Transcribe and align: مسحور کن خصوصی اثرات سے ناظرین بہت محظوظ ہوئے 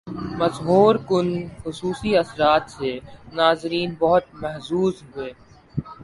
مسحور 0.39 0.95
کن 1.09 1.27
خصوصی 1.63 2.11
اثرات 2.17 2.63
سے 2.69 2.91
ناظرین 3.33 3.89
بہت 3.99 4.25
محظوظ 4.33 4.93
ہوئے 5.05 5.31